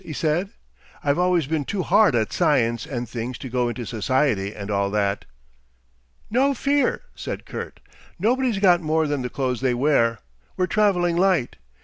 he 0.03 0.13
said. 0.13 0.49
"I've 1.03 1.19
always 1.19 1.45
been 1.45 1.63
too 1.63 1.83
hard 1.83 2.15
at 2.15 2.33
Science 2.33 2.87
and 2.87 3.07
things 3.07 3.37
to 3.37 3.49
go 3.49 3.69
into 3.69 3.85
Society 3.85 4.51
and 4.51 4.71
all 4.71 4.89
that." 4.89 5.25
"No 6.27 6.55
fear," 6.55 7.01
said 7.13 7.45
Kurt. 7.45 7.79
"Nobody's 8.17 8.57
got 8.57 8.81
more 8.81 9.05
than 9.05 9.21
the 9.21 9.29
clothes 9.29 9.61
they 9.61 9.75
wear. 9.75 10.17
We're 10.57 10.65
travelling 10.65 11.17
light. 11.17 11.57